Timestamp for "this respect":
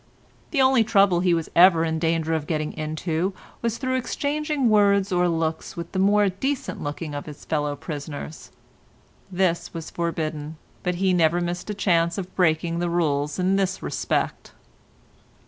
13.57-14.53